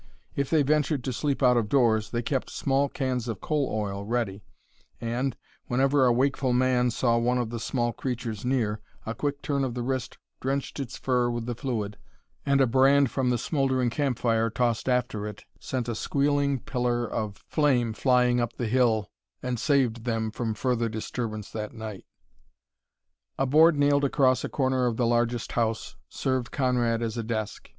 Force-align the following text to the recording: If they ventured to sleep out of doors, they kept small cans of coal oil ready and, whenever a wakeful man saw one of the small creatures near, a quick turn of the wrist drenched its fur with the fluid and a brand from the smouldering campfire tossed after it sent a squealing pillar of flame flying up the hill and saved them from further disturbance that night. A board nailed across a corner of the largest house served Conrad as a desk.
If 0.35 0.49
they 0.49 0.63
ventured 0.63 1.03
to 1.03 1.13
sleep 1.13 1.43
out 1.43 1.57
of 1.57 1.69
doors, 1.69 2.09
they 2.09 2.23
kept 2.23 2.49
small 2.49 2.89
cans 2.89 3.27
of 3.27 3.39
coal 3.39 3.69
oil 3.71 4.03
ready 4.03 4.41
and, 4.99 5.37
whenever 5.67 6.07
a 6.07 6.11
wakeful 6.11 6.53
man 6.53 6.89
saw 6.89 7.19
one 7.19 7.37
of 7.37 7.51
the 7.51 7.59
small 7.59 7.93
creatures 7.93 8.43
near, 8.43 8.81
a 9.05 9.13
quick 9.13 9.43
turn 9.43 9.63
of 9.63 9.75
the 9.75 9.83
wrist 9.83 10.17
drenched 10.39 10.79
its 10.79 10.97
fur 10.97 11.29
with 11.29 11.45
the 11.45 11.53
fluid 11.53 11.97
and 12.47 12.59
a 12.61 12.65
brand 12.65 13.11
from 13.11 13.29
the 13.29 13.37
smouldering 13.37 13.91
campfire 13.91 14.49
tossed 14.49 14.89
after 14.89 15.27
it 15.27 15.45
sent 15.59 15.87
a 15.87 15.93
squealing 15.93 16.57
pillar 16.59 17.05
of 17.07 17.37
flame 17.47 17.93
flying 17.93 18.39
up 18.41 18.53
the 18.53 18.65
hill 18.67 19.11
and 19.43 19.59
saved 19.59 20.03
them 20.03 20.31
from 20.31 20.55
further 20.55 20.89
disturbance 20.89 21.51
that 21.51 21.73
night. 21.73 22.05
A 23.37 23.45
board 23.45 23.77
nailed 23.77 24.03
across 24.03 24.43
a 24.43 24.49
corner 24.49 24.87
of 24.87 24.97
the 24.97 25.05
largest 25.05 25.51
house 25.51 25.95
served 26.09 26.49
Conrad 26.51 27.03
as 27.03 27.17
a 27.19 27.23
desk. 27.23 27.69